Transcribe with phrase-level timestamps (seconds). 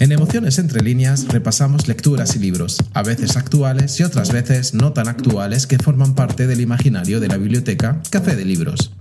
[0.00, 4.92] En Emociones entre líneas repasamos lecturas y libros, a veces actuales y otras veces no
[4.92, 8.92] tan actuales que forman parte del imaginario de la biblioteca Café de Libros.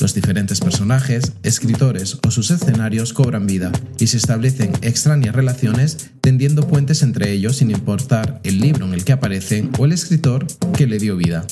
[0.00, 6.66] Los diferentes personajes, escritores o sus escenarios cobran vida y se establecen extrañas relaciones tendiendo
[6.66, 10.46] puentes entre ellos sin importar el libro en el que aparecen o el escritor
[10.76, 11.44] que le dio vida.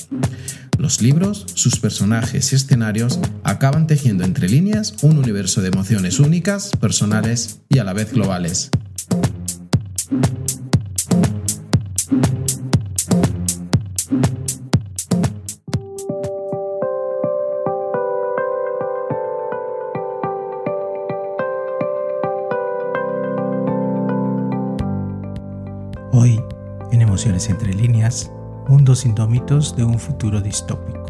[0.77, 6.71] Los libros, sus personajes y escenarios acaban tejiendo entre líneas un universo de emociones únicas,
[6.79, 8.69] personales y a la vez globales.
[27.27, 28.31] Entre líneas,
[28.69, 31.05] mundos indómitos de un futuro distópico.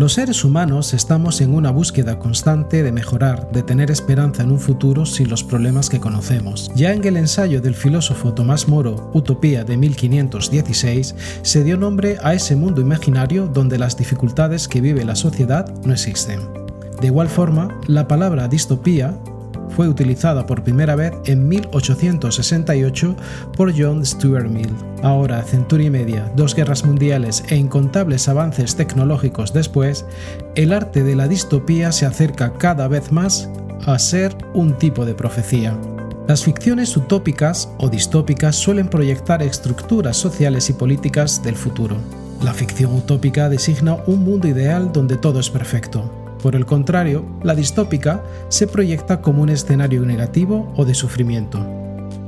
[0.00, 4.58] Los seres humanos estamos en una búsqueda constante de mejorar, de tener esperanza en un
[4.58, 6.72] futuro sin los problemas que conocemos.
[6.74, 12.34] Ya en el ensayo del filósofo Tomás Moro, Utopía de 1516, se dio nombre a
[12.34, 16.40] ese mundo imaginario donde las dificultades que vive la sociedad no existen.
[17.00, 19.16] De igual forma, la palabra distopía
[19.74, 23.16] fue utilizada por primera vez en 1868
[23.56, 24.70] por John Stuart Mill.
[25.02, 30.04] Ahora, centuria y media, dos guerras mundiales e incontables avances tecnológicos después,
[30.54, 33.48] el arte de la distopía se acerca cada vez más
[33.86, 35.76] a ser un tipo de profecía.
[36.28, 41.96] Las ficciones utópicas o distópicas suelen proyectar estructuras sociales y políticas del futuro.
[42.42, 47.54] La ficción utópica designa un mundo ideal donde todo es perfecto, por el contrario, la
[47.54, 51.64] distópica se proyecta como un escenario negativo o de sufrimiento.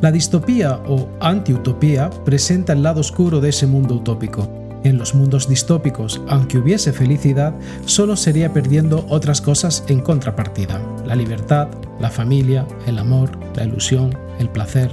[0.01, 4.49] La distopía o antiutopía presenta el lado oscuro de ese mundo utópico.
[4.85, 7.55] En los mundos distópicos, aunque hubiese felicidad,
[7.87, 10.81] solo sería perdiendo otras cosas en contrapartida.
[11.05, 11.69] La libertad,
[11.99, 14.93] la familia, el amor, la ilusión, el placer.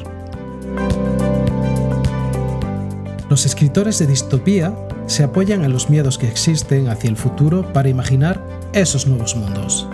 [3.29, 4.73] Los escritores de distopía
[5.07, 8.41] se apoyan en los miedos que existen hacia el futuro para imaginar
[8.74, 9.88] esos nuevos mundos.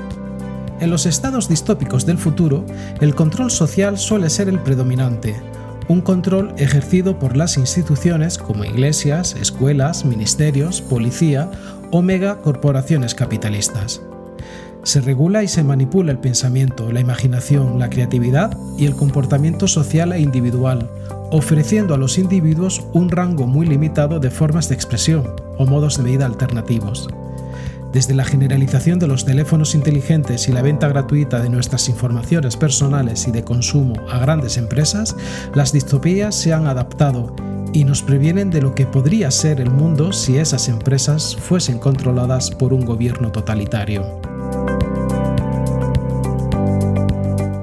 [0.80, 2.64] En los estados distópicos del futuro,
[3.02, 5.36] el control social suele ser el predominante,
[5.88, 11.50] un control ejercido por las instituciones como iglesias, escuelas, ministerios, policía
[11.92, 14.02] o megacorporaciones capitalistas.
[14.84, 20.12] Se regula y se manipula el pensamiento, la imaginación, la creatividad y el comportamiento social
[20.12, 20.90] e individual,
[21.32, 26.04] ofreciendo a los individuos un rango muy limitado de formas de expresión o modos de
[26.04, 27.09] vida alternativos.
[27.92, 33.28] Desde la generalización de los teléfonos inteligentes y la venta gratuita de nuestras informaciones personales
[33.28, 35.16] y de consumo a grandes empresas,
[35.56, 37.34] las distopías se han adaptado
[37.74, 42.52] y nos previenen de lo que podría ser el mundo si esas empresas fuesen controladas
[42.52, 44.20] por un gobierno totalitario.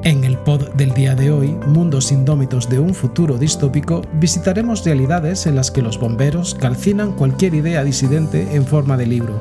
[0.05, 5.47] En el pod del día de hoy, Mundos Indómitos de un futuro distópico, visitaremos realidades
[5.47, 9.41] en las que los bomberos calcinan cualquier idea disidente en forma de libro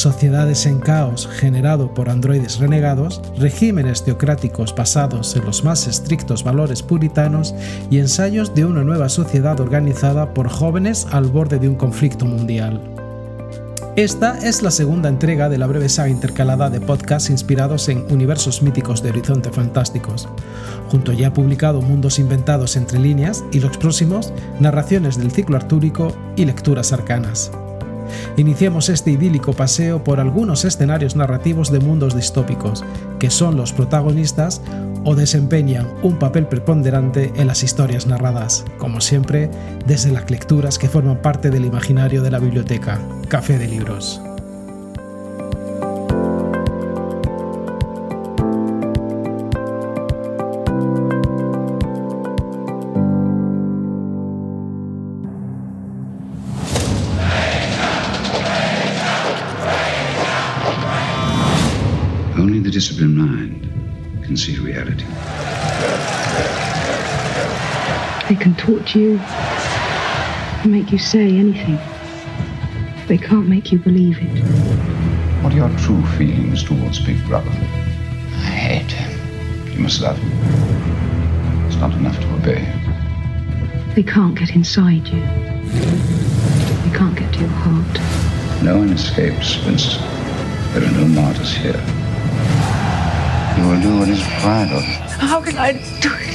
[0.00, 6.82] sociedades en caos generado por androides renegados, regímenes teocráticos basados en los más estrictos valores
[6.82, 7.54] puritanos
[7.90, 12.80] y ensayos de una nueva sociedad organizada por jóvenes al borde de un conflicto mundial.
[13.96, 18.62] Esta es la segunda entrega de la breve saga intercalada de podcasts inspirados en universos
[18.62, 20.28] míticos de Horizonte Fantásticos.
[20.88, 26.44] Junto ya publicado Mundos Inventados entre líneas y los próximos, narraciones del ciclo artúrico y
[26.44, 27.50] lecturas arcanas.
[28.36, 32.84] Iniciemos este idílico paseo por algunos escenarios narrativos de mundos distópicos,
[33.18, 34.62] que son los protagonistas
[35.04, 39.50] o desempeñan un papel preponderante en las historias narradas, como siempre,
[39.86, 44.20] desde las lecturas que forman parte del imaginario de la biblioteca, Café de Libros.
[62.80, 63.68] Disciplined mind
[64.24, 65.04] can see reality.
[68.26, 71.78] They can torture you and make you say anything.
[73.06, 74.44] They can't make you believe it.
[75.42, 77.50] What are your true feelings towards Big Brother?
[77.50, 79.74] I hate him.
[79.74, 80.32] You must love him.
[81.66, 83.94] It's not enough to obey him.
[83.94, 85.20] They can't get inside you.
[85.20, 88.62] They can't get to your heart.
[88.62, 90.00] No one escapes, Winston.
[90.72, 91.99] There are no martyrs here.
[93.60, 94.94] You will do what is required of you.
[95.28, 96.30] How can I do it?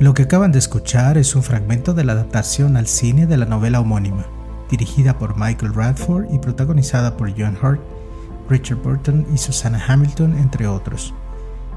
[0.00, 3.44] Lo que acaban de escuchar es un fragmento de la adaptación al cine de la
[3.44, 4.24] novela homónima,
[4.70, 7.80] dirigida por Michael Radford y protagonizada por John Hurt,
[8.48, 11.12] Richard Burton y Susanna Hamilton, entre otros.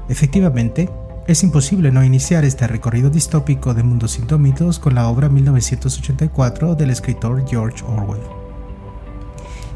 [0.08, 0.88] Efectivamente,
[1.26, 6.90] es imposible no iniciar este recorrido distópico de mundos indómitos con la obra 1984 del
[6.90, 8.22] escritor George Orwell.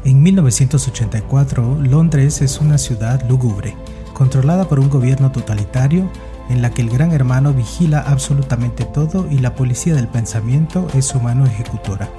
[0.05, 3.75] En 1984, Londres es una ciudad lúgubre,
[4.13, 6.09] controlada por un gobierno totalitario
[6.49, 11.05] en la que el gran hermano vigila absolutamente todo y la policía del pensamiento es
[11.05, 12.09] su mano ejecutora,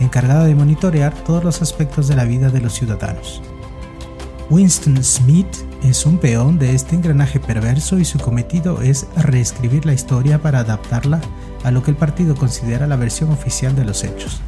[0.00, 3.40] encargada de monitorear todos los aspectos de la vida de los ciudadanos.
[4.54, 5.48] Winston Smith
[5.82, 10.60] es un peón de este engranaje perverso y su cometido es reescribir la historia para
[10.60, 11.20] adaptarla
[11.64, 14.40] a lo que el partido considera la versión oficial de los hechos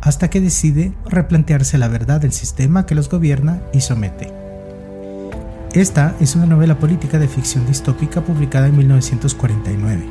[0.00, 4.32] hasta que decide replantearse la verdad del sistema que los gobierna y somete.
[5.74, 10.02] Esta es una novela política de ficción distópica publicada en 1949.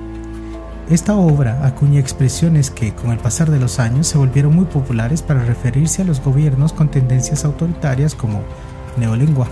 [0.92, 5.24] Esta obra acuña expresiones que, con el pasar de los años, se volvieron muy populares
[5.24, 8.44] para referirse a los gobiernos con tendencias autoritarias como
[8.98, 9.48] neolengua,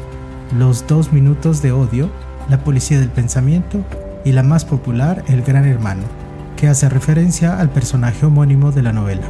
[0.57, 2.09] los dos minutos de odio,
[2.49, 3.83] la policía del pensamiento
[4.25, 6.03] y la más popular, el gran hermano,
[6.57, 9.27] que hace referencia al personaje homónimo de la novela.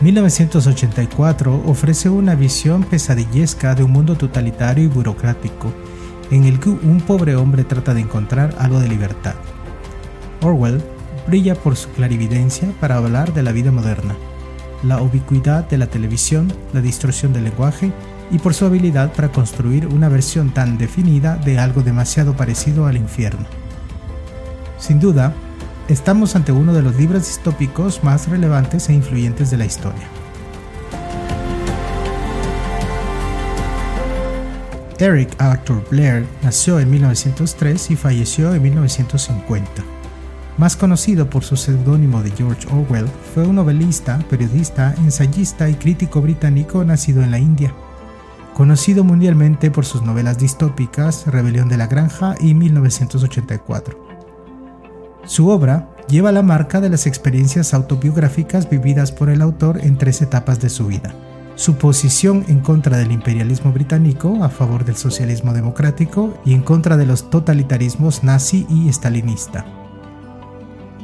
[0.00, 5.72] 1984 ofrece una visión pesadillesca de un mundo totalitario y burocrático,
[6.30, 9.34] en el que un pobre hombre trata de encontrar algo de libertad.
[10.42, 10.82] Orwell
[11.26, 14.16] brilla por su clarividencia para hablar de la vida moderna,
[14.86, 17.92] la ubicuidad de la televisión, la distorsión del lenguaje
[18.30, 22.96] y por su habilidad para construir una versión tan definida de algo demasiado parecido al
[22.96, 23.46] infierno.
[24.78, 25.32] Sin duda,
[25.88, 30.06] estamos ante uno de los libros distópicos más relevantes e influyentes de la historia.
[34.98, 39.95] Eric Arthur Blair nació en 1903 y falleció en 1950.
[40.58, 46.22] Más conocido por su seudónimo de George Orwell, fue un novelista, periodista, ensayista y crítico
[46.22, 47.74] británico nacido en la India.
[48.54, 54.06] Conocido mundialmente por sus novelas distópicas Rebelión de la Granja y 1984.
[55.26, 60.22] Su obra lleva la marca de las experiencias autobiográficas vividas por el autor en tres
[60.22, 61.14] etapas de su vida.
[61.54, 66.96] Su posición en contra del imperialismo británico, a favor del socialismo democrático y en contra
[66.96, 69.85] de los totalitarismos nazi y stalinista.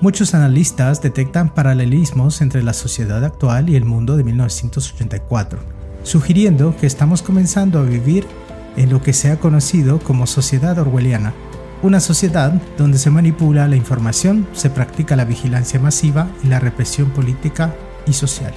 [0.03, 5.61] Muchos analistas detectan paralelismos entre la sociedad actual y el mundo de 1984,
[6.03, 8.27] sugiriendo que estamos comenzando a vivir
[8.77, 11.35] en lo que se ha conocido como sociedad orwelliana,
[11.83, 17.11] una sociedad donde se manipula la información, se practica la vigilancia masiva y la represión
[17.11, 17.73] política
[18.05, 18.55] y social.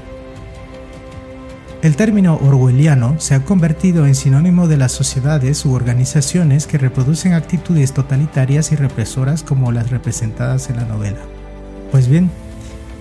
[1.83, 7.33] El término orwelliano se ha convertido en sinónimo de las sociedades u organizaciones que reproducen
[7.33, 11.19] actitudes totalitarias y represoras como las representadas en la novela.
[11.91, 12.29] Pues bien,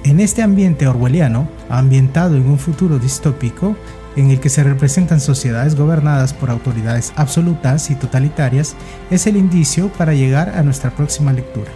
[0.05, 3.77] en este ambiente orwelliano, ambientado en un futuro distópico,
[4.17, 8.77] en el que se representan sociedades gobernadas por autoridades absolutas y totalitarias,
[9.11, 11.71] es el indicio para llegar a nuestra próxima lectura.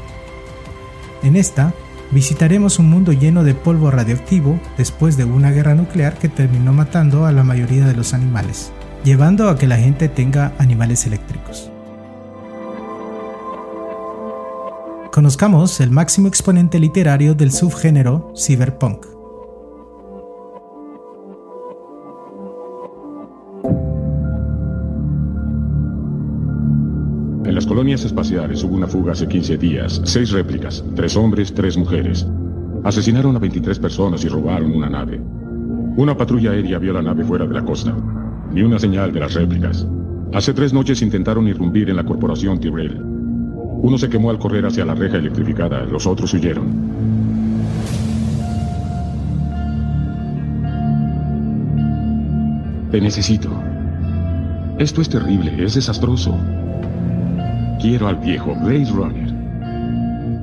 [1.22, 1.72] En esta,
[2.10, 7.26] visitaremos un mundo lleno de polvo radioactivo después de una guerra nuclear que terminó matando
[7.26, 8.72] a la mayoría de los animales,
[9.04, 11.72] llevando a que la gente tenga animales eléctricos.
[15.12, 19.18] Conozcamos el máximo exponente literario del subgénero cyberpunk.
[27.58, 32.24] las colonias espaciales hubo una fuga hace 15 días, seis réplicas, tres hombres, tres mujeres.
[32.84, 35.20] Asesinaron a 23 personas y robaron una nave.
[35.96, 37.96] Una patrulla aérea vio la nave fuera de la costa.
[38.52, 39.84] Ni una señal de las réplicas.
[40.32, 43.17] Hace tres noches intentaron irrumpir en la corporación Tyrell.
[43.80, 46.66] Uno se quemó al correr hacia la reja electrificada, los otros huyeron.
[52.90, 53.50] Te necesito.
[54.78, 56.36] Esto es terrible, es desastroso.
[57.80, 59.32] Quiero al viejo Blaze Runner.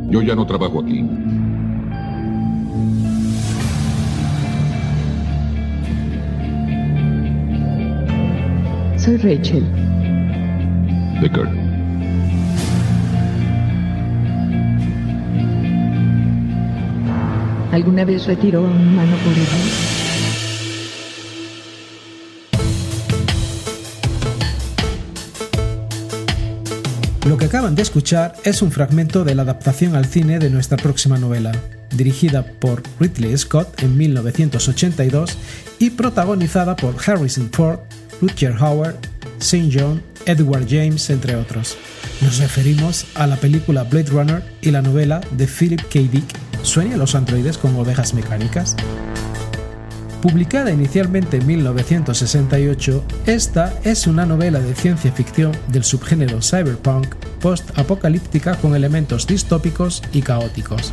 [0.10, 1.06] Yo ya no trabajo aquí.
[8.98, 9.66] Soy Rachel.
[11.22, 11.65] Decker.
[17.76, 19.60] ¿Alguna vez retiró a un por error?
[27.28, 30.78] Lo que acaban de escuchar es un fragmento de la adaptación al cine de nuestra
[30.78, 31.52] próxima novela,
[31.94, 35.38] dirigida por Ridley Scott en 1982
[35.78, 37.80] y protagonizada por Harrison Ford,
[38.22, 38.96] Rutger Hauer,
[39.40, 39.70] St.
[39.78, 41.76] John, Edward James, entre otros.
[42.22, 46.00] Nos referimos a la película Blade Runner y la novela de Philip K.
[46.10, 48.76] Dick, ¿Sueñan los androides con ovejas mecánicas?
[50.22, 58.56] Publicada inicialmente en 1968, esta es una novela de ciencia ficción del subgénero cyberpunk post-apocalíptica
[58.56, 60.92] con elementos distópicos y caóticos.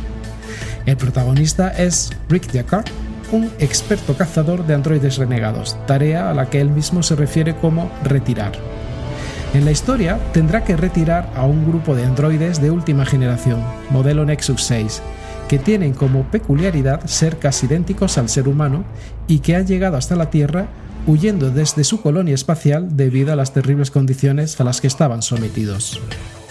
[0.85, 2.85] El protagonista es Rick Deckard,
[3.31, 7.91] un experto cazador de androides renegados, tarea a la que él mismo se refiere como
[8.03, 8.51] retirar.
[9.55, 14.23] En la historia tendrá que retirar a un grupo de androides de última generación, modelo
[14.23, 15.01] Nexus 6,
[15.53, 18.83] que tienen como peculiaridad ser casi idénticos al ser humano
[19.27, 20.65] y que han llegado hasta la Tierra
[21.05, 26.01] huyendo desde su colonia espacial debido a las terribles condiciones a las que estaban sometidos.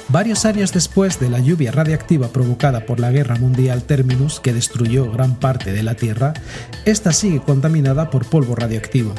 [0.06, 5.10] Varios años después de la lluvia radiactiva provocada por la Guerra Mundial Terminus que destruyó
[5.10, 6.32] gran parte de la Tierra,
[6.84, 9.12] esta sigue contaminada por polvo radioactivo.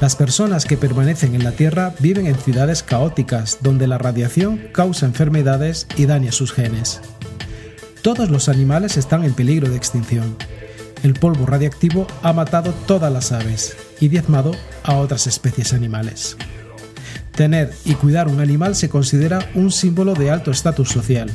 [0.00, 5.06] Las personas que permanecen en la Tierra viven en ciudades caóticas donde la radiación causa
[5.06, 7.00] enfermedades y daña sus genes.
[8.02, 10.36] Todos los animales están en peligro de extinción.
[11.04, 16.36] El polvo radiactivo ha matado todas las aves y diezmado a otras especies animales.
[17.36, 21.30] Tener y cuidar un animal se considera un símbolo de alto estatus social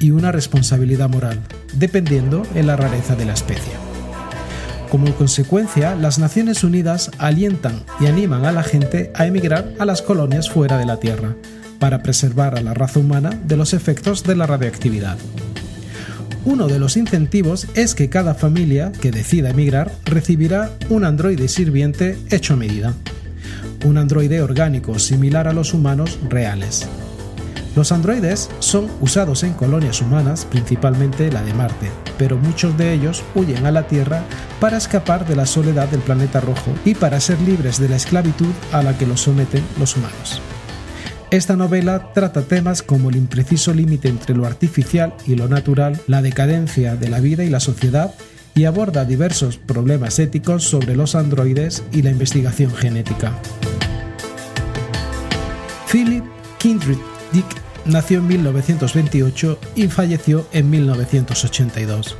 [0.00, 1.40] y una responsabilidad moral,
[1.74, 3.72] dependiendo en la rareza de la especie.
[4.90, 10.02] Como consecuencia, las Naciones Unidas alientan y animan a la gente a emigrar a las
[10.02, 11.36] colonias fuera de la Tierra,
[11.78, 15.16] para preservar a la raza humana de los efectos de la radioactividad.
[16.48, 22.16] Uno de los incentivos es que cada familia que decida emigrar recibirá un androide sirviente
[22.30, 22.94] hecho a medida.
[23.84, 26.88] Un androide orgánico similar a los humanos reales.
[27.76, 33.22] Los androides son usados en colonias humanas, principalmente la de Marte, pero muchos de ellos
[33.34, 34.24] huyen a la Tierra
[34.58, 38.54] para escapar de la soledad del planeta rojo y para ser libres de la esclavitud
[38.72, 40.40] a la que los someten los humanos.
[41.30, 46.22] Esta novela trata temas como el impreciso límite entre lo artificial y lo natural, la
[46.22, 48.14] decadencia de la vida y la sociedad,
[48.54, 53.38] y aborda diversos problemas éticos sobre los androides y la investigación genética.
[55.92, 56.24] Philip
[56.56, 56.96] Kindred
[57.30, 57.46] Dick
[57.84, 62.16] nació en 1928 y falleció en 1982.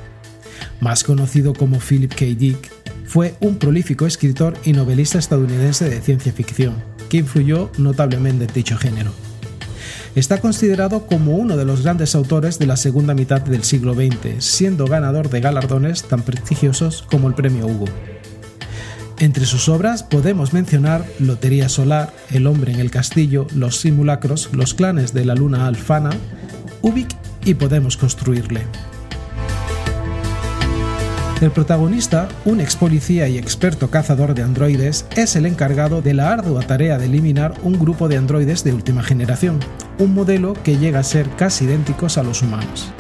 [0.81, 2.27] Más conocido como Philip K.
[2.37, 2.71] Dick,
[3.07, 8.77] fue un prolífico escritor y novelista estadounidense de ciencia ficción que influyó notablemente en dicho
[8.77, 9.13] género.
[10.15, 14.45] Está considerado como uno de los grandes autores de la segunda mitad del siglo XX,
[14.45, 17.87] siendo ganador de galardones tan prestigiosos como el Premio Hugo.
[19.21, 24.75] Entre sus obras podemos mencionar Lotería Solar, El hombre en el castillo, Los simulacros, Los
[24.75, 26.11] clanes de la luna alfana,
[26.83, 28.63] Ubik y Podemos construirle.
[31.41, 36.33] El protagonista, un ex policía y experto cazador de androides, es el encargado de la
[36.33, 39.61] ardua tarea de eliminar un grupo de androides de última generación,
[40.01, 42.91] un modelo que llega a ser casi idénticos a los humanos.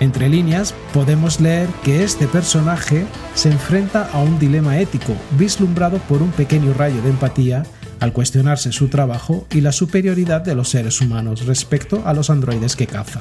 [0.00, 6.20] Entre líneas, podemos leer que este personaje se enfrenta a un dilema ético vislumbrado por
[6.20, 7.62] un pequeño rayo de empatía
[8.00, 12.74] al cuestionarse su trabajo y la superioridad de los seres humanos respecto a los androides
[12.74, 13.20] que caza.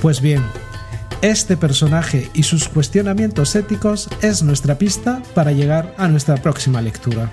[0.00, 0.42] Pues bien,
[1.22, 7.32] este personaje y sus cuestionamientos éticos es nuestra pista para llegar a nuestra próxima lectura.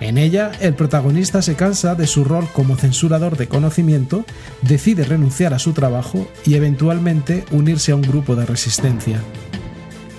[0.00, 4.24] En ella, el protagonista se cansa de su rol como censurador de conocimiento,
[4.62, 9.20] decide renunciar a su trabajo y eventualmente unirse a un grupo de resistencia.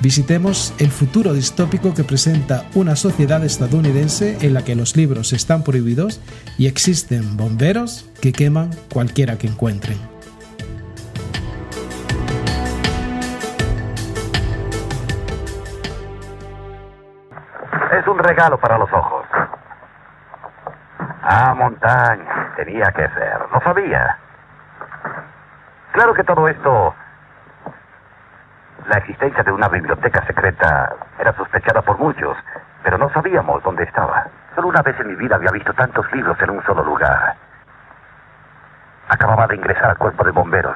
[0.01, 5.63] Visitemos el futuro distópico que presenta una sociedad estadounidense en la que los libros están
[5.63, 6.19] prohibidos
[6.57, 10.10] y existen bomberos que queman cualquiera que encuentren.
[18.21, 19.25] Regalo para los ojos.
[21.23, 22.53] Ah, montaña.
[22.55, 23.39] Tenía que ser.
[23.51, 24.17] No sabía.
[25.91, 26.95] Claro que todo esto...
[28.87, 32.35] La existencia de una biblioteca secreta era sospechada por muchos,
[32.83, 34.25] pero no sabíamos dónde estaba.
[34.55, 37.35] Solo una vez en mi vida había visto tantos libros en un solo lugar.
[39.07, 40.75] Acababa de ingresar al cuerpo de bomberos.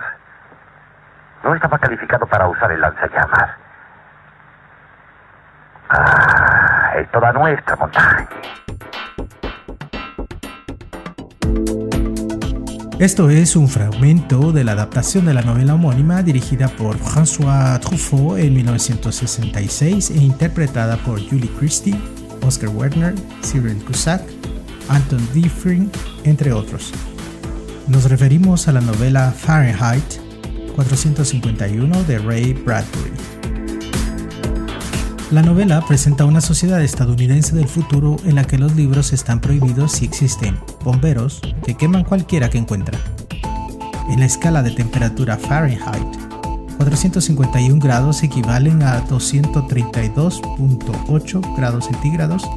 [1.43, 3.49] No estaba calificado para usar el lanzallamas.
[5.89, 6.74] Ah,
[12.99, 18.39] Esto es un fragmento de la adaptación de la novela homónima dirigida por François Truffaut
[18.39, 21.99] en 1966 e interpretada por Julie Christie,
[22.41, 24.21] Oscar Werner, Cyril Cusack,
[24.87, 25.91] Anton Diffring,
[26.23, 26.93] entre otros.
[27.87, 30.21] Nos referimos a la novela Fahrenheit
[30.75, 33.54] 451 de Ray Bradbury.
[35.31, 39.93] La novela presenta una sociedad estadounidense del futuro en la que los libros están prohibidos
[39.93, 43.01] si existen bomberos que queman cualquiera que encuentran.
[44.11, 46.05] En la escala de temperatura Fahrenheit,
[46.77, 52.47] 451 grados equivalen a 232.8 grados centígrados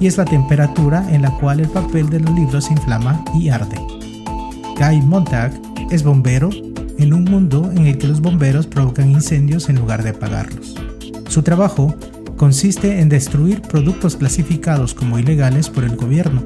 [0.00, 3.50] y es la temperatura en la cual el papel de los libros se inflama y
[3.50, 3.76] arde.
[4.78, 5.52] Guy Montag
[5.90, 6.48] es bombero
[6.98, 10.74] en un mundo en el que los bomberos provocan incendios en lugar de apagarlos.
[11.38, 11.94] Su trabajo
[12.36, 16.42] consiste en destruir productos clasificados como ilegales por el gobierno,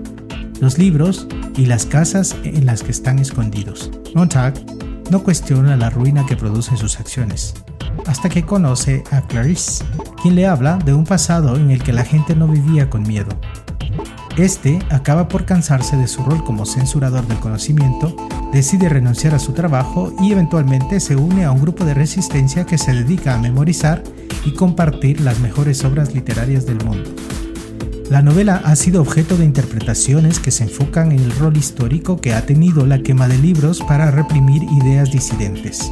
[0.61, 3.91] los libros y las casas en las que están escondidos.
[4.15, 4.53] Montag
[5.11, 7.55] no cuestiona la ruina que producen sus acciones,
[8.05, 9.83] hasta que conoce a Clarice,
[10.21, 13.31] quien le habla de un pasado en el que la gente no vivía con miedo.
[14.37, 18.15] Este acaba por cansarse de su rol como censurador del conocimiento,
[18.53, 22.77] decide renunciar a su trabajo y eventualmente se une a un grupo de resistencia que
[22.77, 24.03] se dedica a memorizar
[24.45, 27.11] y compartir las mejores obras literarias del mundo.
[28.11, 32.35] La novela ha sido objeto de interpretaciones que se enfocan en el rol histórico que
[32.35, 35.91] ha tenido la quema de libros para reprimir ideas disidentes.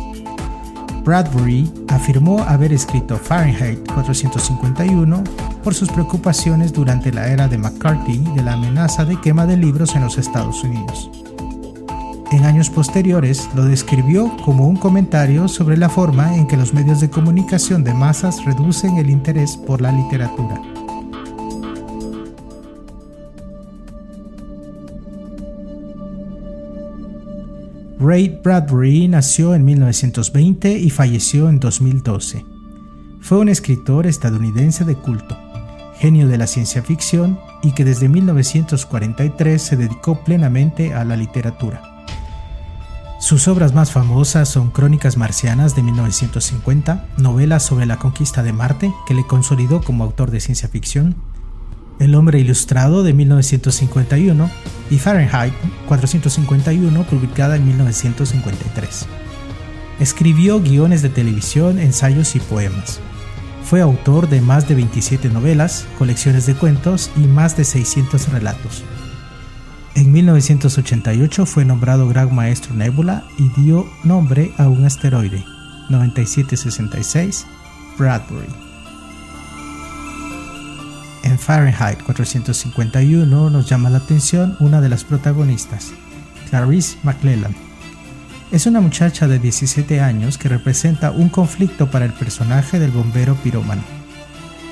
[1.03, 5.25] Bradbury afirmó haber escrito Fahrenheit 451
[5.65, 9.95] por sus preocupaciones durante la era de McCarthy de la amenaza de quema de libros
[9.95, 11.11] en los Estados Unidos.
[12.33, 17.01] En años posteriores lo describió como un comentario sobre la forma en que los medios
[17.01, 20.63] de comunicación de masas reducen el interés por la literatura.
[27.99, 32.47] Ray Bradbury nació en 1920 y falleció en 2012.
[33.21, 35.37] Fue un escritor estadounidense de culto,
[35.99, 42.00] genio de la ciencia ficción y que desde 1943 se dedicó plenamente a la literatura.
[43.21, 48.95] Sus obras más famosas son Crónicas Marcianas de 1950, novelas sobre la conquista de Marte,
[49.07, 51.15] que le consolidó como autor de ciencia ficción,
[51.99, 54.51] El hombre ilustrado de 1951
[54.91, 55.53] y Fahrenheit
[55.87, 59.07] 451, publicada en 1953.
[60.01, 63.01] Escribió guiones de televisión, ensayos y poemas.
[63.65, 68.83] Fue autor de más de 27 novelas, colecciones de cuentos y más de 600 relatos.
[69.95, 75.45] En 1988 fue nombrado Gran Maestro Nebula y dio nombre a un asteroide,
[75.89, 77.47] 9766
[77.99, 78.47] Bradbury.
[81.25, 85.93] En Fahrenheit 451 nos llama la atención una de las protagonistas,
[86.49, 87.55] Clarice McClellan.
[88.53, 93.35] Es una muchacha de 17 años que representa un conflicto para el personaje del bombero
[93.37, 93.83] pirómano.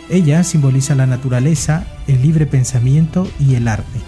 [0.08, 4.00] Ella simboliza la naturaleza, el libre pensamiento y el arte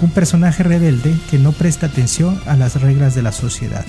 [0.00, 3.84] un personaje rebelde que no presta atención a las reglas de la sociedad.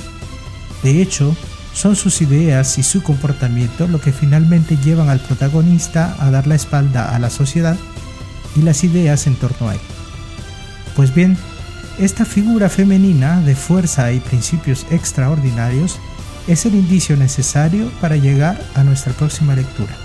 [0.84, 1.36] De hecho,
[1.74, 6.56] son sus ideas y su comportamiento lo que finalmente llevan al protagonista a dar la
[6.56, 7.78] espalda a la sociedad
[8.56, 9.80] y las ideas en torno a él.
[10.96, 11.38] Pues bien,
[12.00, 16.00] esta figura femenina de fuerza y principios extraordinarios
[16.48, 19.96] es el indicio necesario para llegar a nuestra próxima lectura.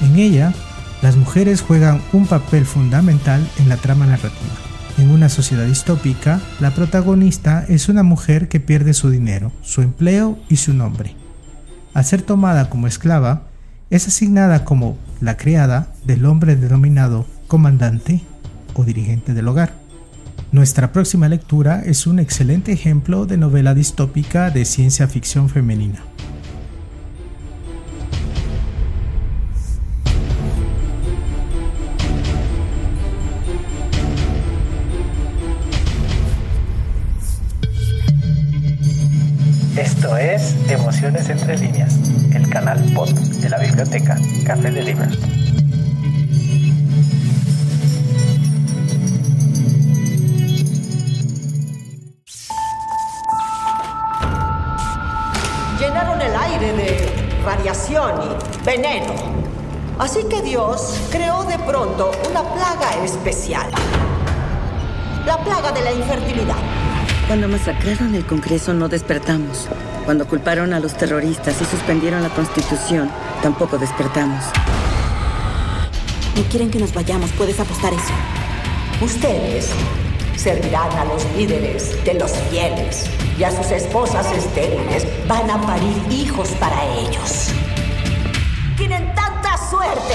[0.00, 0.54] En ella,
[1.02, 4.71] las mujeres juegan un papel fundamental en la trama narrativa.
[4.98, 10.38] En una sociedad distópica, la protagonista es una mujer que pierde su dinero, su empleo
[10.48, 11.16] y su nombre.
[11.94, 13.44] Al ser tomada como esclava,
[13.90, 18.22] es asignada como la criada del hombre denominado comandante
[18.74, 19.74] o dirigente del hogar.
[20.52, 26.00] Nuestra próxima lectura es un excelente ejemplo de novela distópica de ciencia ficción femenina.
[40.92, 41.96] Emociones entre líneas,
[42.34, 45.18] el canal pod de la biblioteca Café de Libros.
[55.80, 59.14] Llenaron el aire de radiación y veneno.
[59.98, 63.70] Así que Dios creó de pronto una plaga especial.
[65.24, 66.56] La plaga de la infertilidad.
[67.26, 69.70] Cuando masacraron el Congreso no despertamos.
[70.04, 73.08] Cuando culparon a los terroristas y suspendieron la Constitución,
[73.40, 74.44] tampoco despertamos.
[76.34, 78.12] No quieren que nos vayamos, puedes apostar eso.
[79.00, 79.70] Ustedes
[80.34, 83.06] servirán a los líderes de los fieles
[83.38, 87.50] y a sus esposas estériles van a parir hijos para ellos.
[88.76, 90.14] Tienen tanta suerte.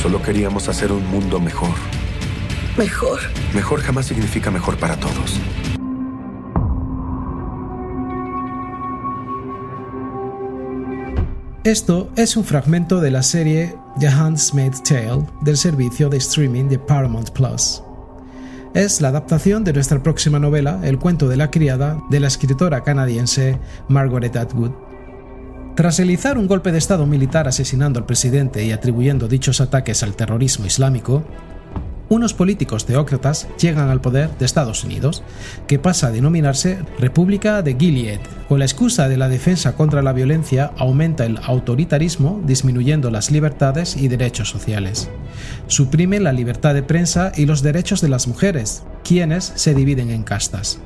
[0.00, 2.01] Solo queríamos hacer un mundo mejor.
[2.78, 3.20] Mejor.
[3.54, 5.38] Mejor jamás significa mejor para todos.
[11.64, 16.78] Esto es un fragmento de la serie The Handmaid's Tale del servicio de streaming de
[16.78, 17.82] Paramount Plus.
[18.72, 22.82] Es la adaptación de nuestra próxima novela, El cuento de la criada, de la escritora
[22.82, 23.58] canadiense
[23.88, 24.72] Margaret Atwood.
[25.76, 30.14] Tras realizar un golpe de Estado militar asesinando al presidente y atribuyendo dichos ataques al
[30.14, 31.22] terrorismo islámico,
[32.12, 35.22] unos políticos teócratas llegan al poder de Estados Unidos,
[35.66, 38.20] que pasa a denominarse República de Gilead.
[38.50, 43.96] Con la excusa de la defensa contra la violencia, aumenta el autoritarismo, disminuyendo las libertades
[43.96, 45.08] y derechos sociales.
[45.68, 50.22] Suprime la libertad de prensa y los derechos de las mujeres, quienes se dividen en
[50.22, 50.80] castas.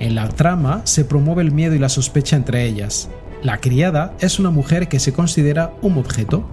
[0.00, 3.08] En la trama se promueve el miedo y la sospecha entre ellas.
[3.42, 6.44] La criada es una mujer que se considera un objeto,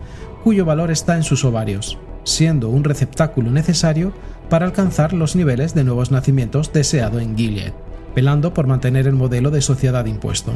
[0.46, 1.98] cuyo valor está en sus ovarios
[2.30, 4.14] siendo un receptáculo necesario
[4.50, 7.74] para alcanzar los niveles de nuevos nacimientos deseado en Gilead,
[8.16, 10.54] velando por mantener el modelo de sociedad impuesto.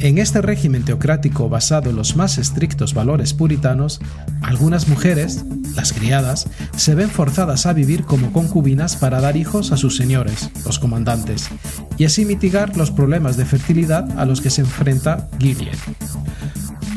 [0.00, 4.00] En este régimen teocrático basado en los más estrictos valores puritanos,
[4.42, 9.76] algunas mujeres, las criadas, se ven forzadas a vivir como concubinas para dar hijos a
[9.76, 11.48] sus señores, los comandantes,
[11.96, 15.78] y así mitigar los problemas de fertilidad a los que se enfrenta Gilead.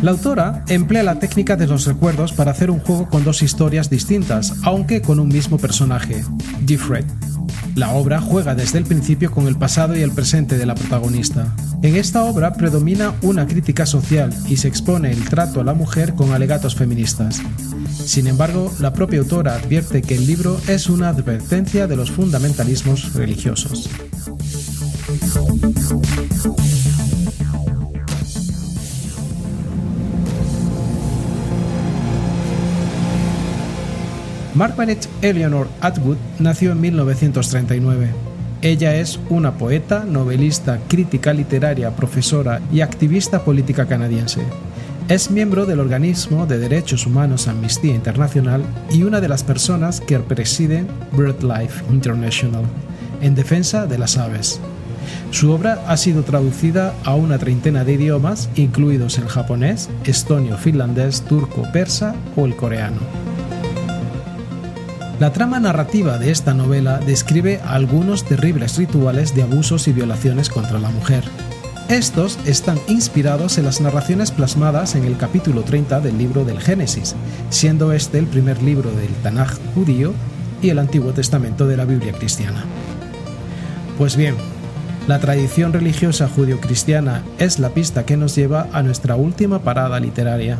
[0.01, 3.89] La autora emplea la técnica de los recuerdos para hacer un juego con dos historias
[3.89, 6.23] distintas, aunque con un mismo personaje,
[6.67, 7.05] Gifred.
[7.77, 11.53] La obra juega desde el principio con el pasado y el presente de la protagonista.
[11.83, 16.15] En esta obra predomina una crítica social y se expone el trato a la mujer
[16.15, 17.39] con alegatos feministas.
[18.03, 23.13] Sin embargo, la propia autora advierte que el libro es una advertencia de los fundamentalismos
[23.13, 23.87] religiosos.
[34.57, 38.09] Margaret Eleanor Atwood nació en 1939.
[38.63, 44.41] Ella es una poeta, novelista, crítica literaria, profesora y activista política canadiense.
[45.09, 50.17] Es miembro del organismo de derechos humanos Amnistía Internacional y una de las personas que
[50.17, 52.63] presiden BirdLife International,
[53.21, 54.59] en defensa de las aves.
[55.29, 61.21] Su obra ha sido traducida a una treintena de idiomas, incluidos el japonés, estonio, finlandés,
[61.21, 63.26] turco, persa o el coreano.
[65.19, 70.77] La trama narrativa de esta novela describe algunos terribles rituales de abusos y violaciones contra
[70.77, 71.23] la mujer.
[71.89, 77.15] Estos están inspirados en las narraciones plasmadas en el capítulo 30 del libro del Génesis,
[77.49, 80.13] siendo este el primer libro del Tanaj judío
[80.61, 82.63] y el Antiguo Testamento de la Biblia cristiana.
[83.97, 84.35] Pues bien,
[85.07, 90.59] la tradición religiosa judio-cristiana es la pista que nos lleva a nuestra última parada literaria.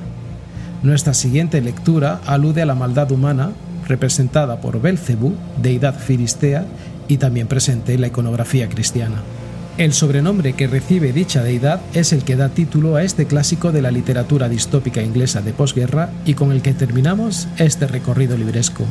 [0.82, 3.52] Nuestra siguiente lectura alude a la maldad humana
[3.88, 6.65] representada por Belcebú, deidad filistea,
[7.08, 9.23] y también presente en la iconografía cristiana.
[9.78, 13.84] El sobrenombre que recibe dicha deidad es el que da título a este clásico de
[13.84, 18.86] la literatura distópica inglesa de posguerra y con el que terminamos este recorrido libresco.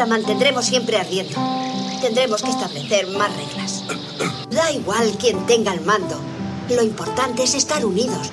[0.00, 1.36] La mantendremos siempre ardiendo.
[2.00, 3.84] Tendremos que establecer más reglas.
[4.50, 6.18] Da igual quien tenga el mando.
[6.70, 8.30] Lo importante es estar unidos.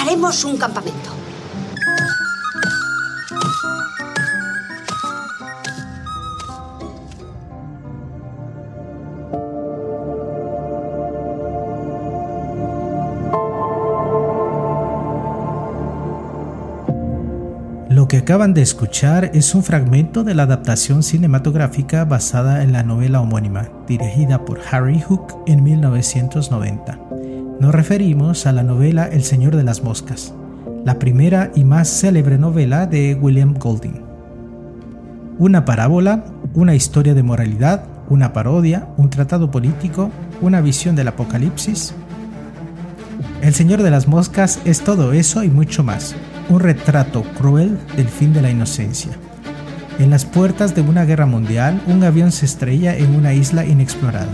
[0.00, 1.10] Haremos un campamento.
[18.24, 23.68] Acaban de escuchar es un fragmento de la adaptación cinematográfica basada en la novela homónima,
[23.86, 26.98] dirigida por Harry Hook en 1990.
[27.60, 30.32] Nos referimos a la novela El Señor de las Moscas,
[30.86, 34.00] la primera y más célebre novela de William Golding.
[35.38, 40.10] Una parábola, una historia de moralidad, una parodia, un tratado político,
[40.40, 41.94] una visión del apocalipsis.
[43.42, 46.16] El Señor de las Moscas es todo eso y mucho más
[46.48, 49.12] un retrato cruel del fin de la inocencia.
[49.98, 54.32] En las puertas de una guerra mundial, un avión se estrella en una isla inexplorada.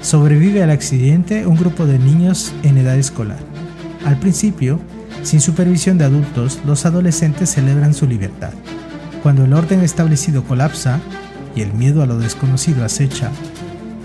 [0.00, 3.38] Sobrevive al accidente un grupo de niños en edad escolar.
[4.04, 4.78] Al principio,
[5.22, 8.52] sin supervisión de adultos, los adolescentes celebran su libertad.
[9.22, 11.00] Cuando el orden establecido colapsa
[11.56, 13.30] y el miedo a lo desconocido acecha,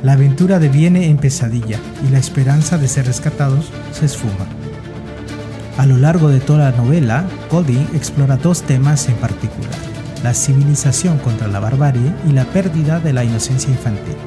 [0.01, 4.58] la aventura deviene en pesadilla y la esperanza de ser rescatados se esfuma.
[5.79, 9.71] A lo largo de toda la novela, Golding explora dos temas en particular.
[10.25, 14.17] la civilización contra la barbarie y la pérdida de la inocencia infantil.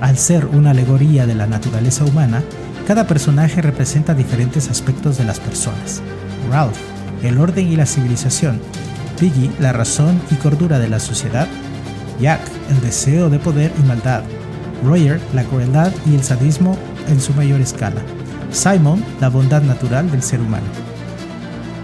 [0.00, 2.42] Al ser una alegoría de la naturaleza humana,
[2.88, 6.02] cada personaje representa diferentes aspectos de las personas.
[6.50, 6.76] Ralph,
[7.22, 8.60] el orden y la civilización.
[9.20, 11.46] Piggy, la razón y cordura de la sociedad.
[12.20, 14.24] Jack, el deseo de poder y maldad.
[14.84, 18.02] Roger, la crueldad y el sadismo en su mayor escala.
[18.50, 20.66] Simon, la bondad natural del ser humano.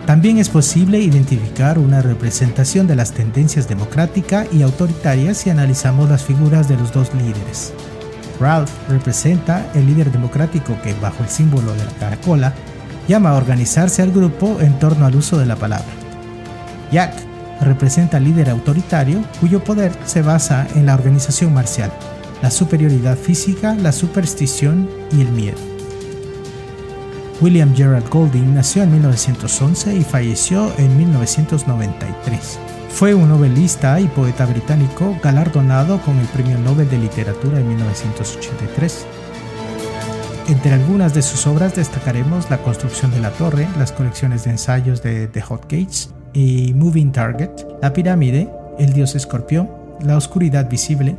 [0.06, 6.22] También es posible identificar una representación de las tendencias democrática y autoritarias si analizamos las
[6.22, 7.72] figuras de los dos líderes.
[8.38, 12.52] Ralph representa el líder democrático que, bajo el símbolo de la caracola,
[13.08, 15.86] llama a organizarse al grupo en torno al uso de la palabra.
[16.92, 17.14] Jack
[17.60, 21.92] representa al líder autoritario cuyo poder se basa en la organización marcial,
[22.42, 25.73] la superioridad física, la superstición y el miedo.
[27.40, 32.58] William Gerald Golding nació en 1911 y falleció en 1993.
[32.90, 39.06] Fue un novelista y poeta británico galardonado con el Premio Nobel de Literatura en 1983.
[40.46, 45.02] Entre algunas de sus obras destacaremos La construcción de la torre, las colecciones de ensayos
[45.02, 47.50] de The Hot Gates y Moving Target,
[47.82, 49.68] La pirámide, El dios escorpión,
[50.00, 51.16] La oscuridad visible,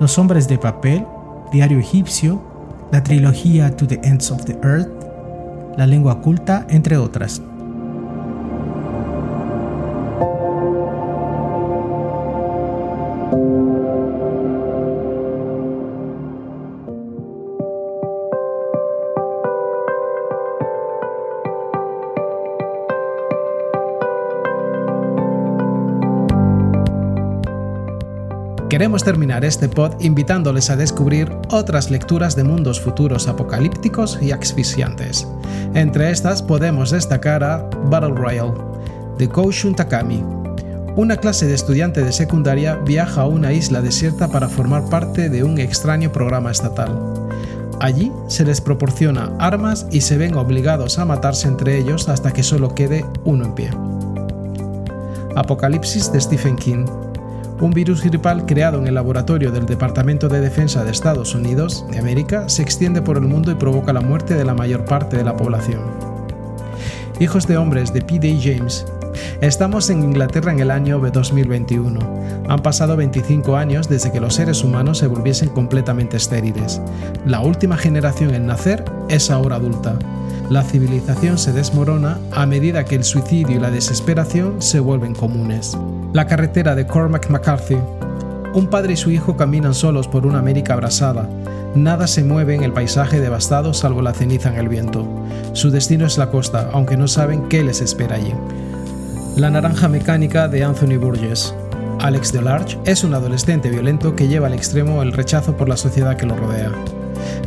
[0.00, 1.06] Los hombres de papel,
[1.52, 2.42] Diario egipcio,
[2.90, 4.88] la trilogía To the Ends of the Earth,
[5.76, 7.42] La lengua oculta, entre otras.
[28.84, 35.26] Queremos terminar este pod invitándoles a descubrir otras lecturas de mundos futuros apocalípticos y asfixiantes.
[35.72, 38.52] Entre estas podemos destacar a Battle Royale,
[39.16, 40.22] de Koushun Takami.
[40.96, 45.42] Una clase de estudiante de secundaria viaja a una isla desierta para formar parte de
[45.44, 46.94] un extraño programa estatal.
[47.80, 52.42] Allí se les proporciona armas y se ven obligados a matarse entre ellos hasta que
[52.42, 53.70] solo quede uno en pie.
[55.36, 56.84] Apocalipsis de Stephen King,
[57.64, 61.98] un virus gripal creado en el laboratorio del Departamento de Defensa de Estados Unidos de
[61.98, 65.24] América se extiende por el mundo y provoca la muerte de la mayor parte de
[65.24, 65.80] la población.
[67.20, 68.38] Hijos de hombres de P.D.
[68.42, 68.84] James.
[69.40, 72.00] Estamos en Inglaterra en el año 2021.
[72.48, 76.82] Han pasado 25 años desde que los seres humanos se volviesen completamente estériles.
[77.24, 79.98] La última generación en nacer es ahora adulta.
[80.50, 85.76] La civilización se desmorona a medida que el suicidio y la desesperación se vuelven comunes.
[86.12, 87.78] La carretera de Cormac McCarthy.
[88.52, 91.28] Un padre y su hijo caminan solos por una América abrasada.
[91.74, 95.08] Nada se mueve en el paisaje devastado salvo la ceniza en el viento.
[95.54, 98.32] Su destino es la costa, aunque no saben qué les espera allí.
[99.36, 101.54] La naranja mecánica de Anthony Burgess.
[102.00, 106.16] Alex DeLarge es un adolescente violento que lleva al extremo el rechazo por la sociedad
[106.16, 106.70] que lo rodea.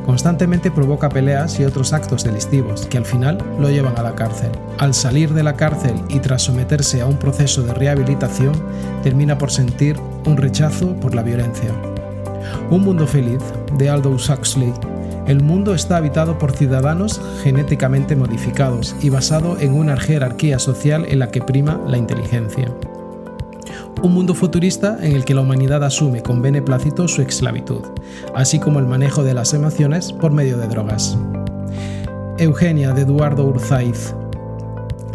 [0.05, 4.51] Constantemente provoca peleas y otros actos delictivos que al final lo llevan a la cárcel.
[4.77, 8.53] Al salir de la cárcel y tras someterse a un proceso de rehabilitación,
[9.03, 11.71] termina por sentir un rechazo por la violencia.
[12.69, 13.41] Un mundo feliz
[13.77, 14.73] de Aldous Huxley.
[15.27, 21.19] El mundo está habitado por ciudadanos genéticamente modificados y basado en una jerarquía social en
[21.19, 22.71] la que prima la inteligencia
[24.01, 27.81] un mundo futurista en el que la humanidad asume con beneplácito su esclavitud,
[28.35, 31.17] así como el manejo de las emociones por medio de drogas.
[32.37, 34.13] Eugenia de Eduardo Urzaiz.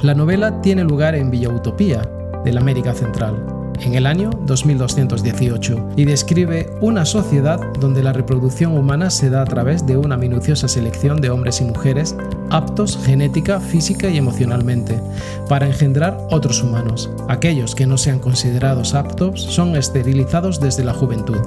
[0.03, 2.03] La novela tiene lugar en Villa Utopía,
[2.45, 3.52] de la América Central,
[3.83, 9.47] en el año 2218 y describe una sociedad donde la reproducción humana se da a
[9.47, 12.17] través de una minuciosa selección de hombres y mujeres
[12.51, 15.01] aptos genética, física y emocionalmente
[15.49, 17.11] para engendrar otros humanos.
[17.29, 21.41] Aquellos que no sean considerados aptos son esterilizados desde la juventud.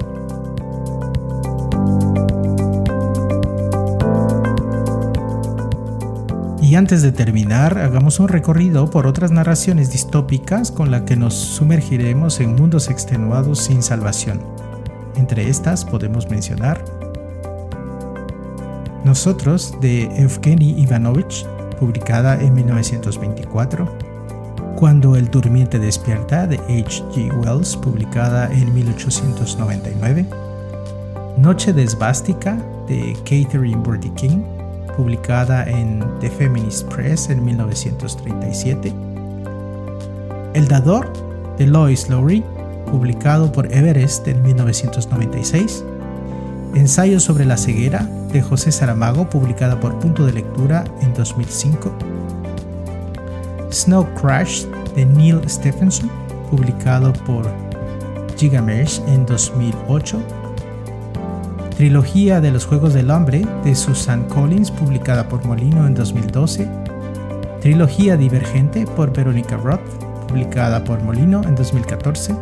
[6.66, 11.32] Y antes de terminar, hagamos un recorrido por otras narraciones distópicas con las que nos
[11.32, 14.40] sumergiremos en mundos extenuados sin salvación.
[15.14, 16.84] Entre estas podemos mencionar
[19.04, 21.46] Nosotros de Evgeny Ivanovich,
[21.78, 23.98] publicada en 1924,
[24.74, 27.32] Cuando el durmiente despierta de H.G.
[27.44, 30.26] Wells, publicada en 1899,
[31.38, 33.84] Noche de Esvástica de Catherine
[34.16, 34.55] King,
[34.96, 38.92] publicada en The Feminist Press en 1937.
[40.54, 41.12] El Dador
[41.58, 42.42] de Lois Lowry,
[42.90, 45.84] publicado por Everest en 1996.
[46.74, 51.90] Ensayo sobre la ceguera de José Saramago, publicada por Punto de Lectura en 2005.
[53.70, 56.10] Snow Crash de Neil Stephenson,
[56.50, 57.46] publicado por
[58.36, 60.45] Gigamesh en 2008.
[61.76, 66.66] Trilogía de los Juegos del Hombre de Susan Collins, publicada por Molino en 2012.
[67.60, 69.82] Trilogía Divergente por Veronica Roth,
[70.26, 72.34] publicada por Molino en 2014.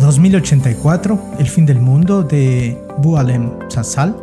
[0.00, 4.16] 2084, El fin del mundo de Bualem Sassal,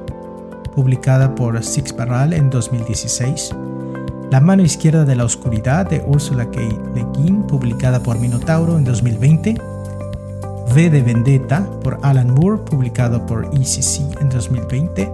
[0.74, 3.56] publicada por Six Barral en 2016.
[4.32, 6.60] La mano izquierda de la oscuridad de Ursula K.
[6.94, 9.75] Le Guin, publicada por Minotauro en 2020.
[10.76, 15.10] V de Vendetta por Alan Moore, publicado por ECC en 2020.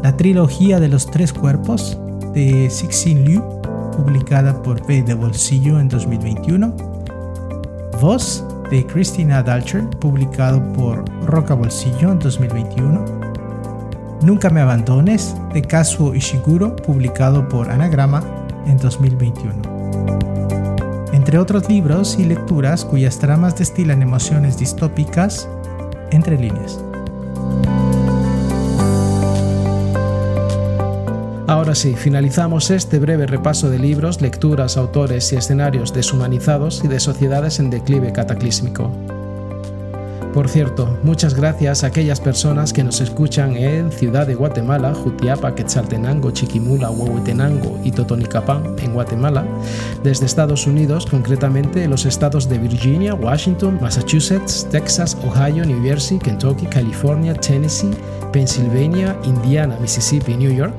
[0.00, 1.98] La trilogía de los tres cuerpos
[2.32, 3.42] de Sixin Liu,
[3.96, 6.72] publicada por V de Bolsillo en 2021.
[8.00, 13.04] Voz de Christina Dalcher, publicado por Roca Bolsillo en 2021.
[14.22, 18.22] Nunca me abandones, de Kazuo Ishiguro, publicado por Anagrama
[18.68, 20.23] en 2021.
[21.24, 25.48] Entre otros libros y lecturas cuyas tramas destilan emociones distópicas
[26.10, 26.78] entre líneas.
[31.46, 37.00] Ahora sí, finalizamos este breve repaso de libros, lecturas, autores y escenarios deshumanizados y de
[37.00, 38.90] sociedades en declive cataclísmico.
[40.34, 45.54] Por cierto, muchas gracias a aquellas personas que nos escuchan en Ciudad de Guatemala, Jutiapa,
[45.54, 49.46] Quetzaltenango, Chiquimula, Huehuetenango y Totonicapán, en Guatemala,
[50.02, 56.66] desde Estados Unidos, concretamente los estados de Virginia, Washington, Massachusetts, Texas, Ohio, New Jersey, Kentucky,
[56.66, 57.92] California, Tennessee,
[58.32, 60.74] Pennsylvania, Indiana, Mississippi New York,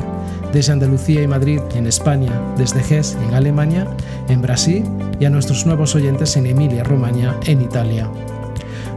[0.52, 3.88] desde Andalucía y Madrid en España, desde Hesse en Alemania,
[4.28, 4.84] en Brasil
[5.18, 8.10] y a nuestros nuevos oyentes en Emilia, Romagna, en Italia.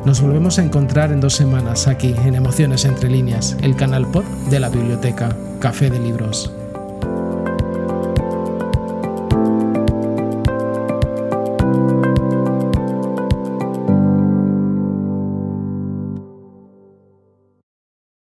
[0.05, 4.25] Nos volvemos a encontrar en dos semanas aquí en Emociones entre líneas, el canal pod
[4.51, 6.58] de la biblioteca Café de Libros.